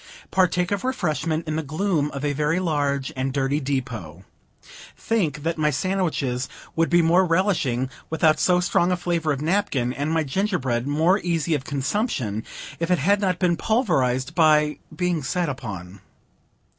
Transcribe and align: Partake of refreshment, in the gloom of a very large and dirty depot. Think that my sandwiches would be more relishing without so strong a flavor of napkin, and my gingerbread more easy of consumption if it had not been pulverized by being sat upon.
Partake 0.31 0.71
of 0.71 0.83
refreshment, 0.83 1.47
in 1.47 1.57
the 1.57 1.61
gloom 1.61 2.09
of 2.09 2.25
a 2.25 2.33
very 2.33 2.59
large 2.59 3.13
and 3.15 3.31
dirty 3.31 3.59
depot. 3.59 4.23
Think 4.97 5.43
that 5.43 5.59
my 5.59 5.69
sandwiches 5.69 6.49
would 6.75 6.89
be 6.89 7.03
more 7.03 7.23
relishing 7.23 7.87
without 8.09 8.39
so 8.39 8.59
strong 8.59 8.91
a 8.91 8.97
flavor 8.97 9.31
of 9.31 9.43
napkin, 9.43 9.93
and 9.93 10.11
my 10.11 10.23
gingerbread 10.23 10.87
more 10.87 11.19
easy 11.19 11.53
of 11.53 11.65
consumption 11.65 12.43
if 12.79 12.89
it 12.89 12.97
had 12.97 13.21
not 13.21 13.37
been 13.37 13.57
pulverized 13.57 14.33
by 14.33 14.79
being 14.95 15.21
sat 15.21 15.49
upon. 15.49 16.01